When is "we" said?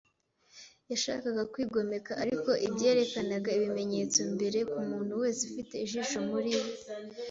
6.61-6.69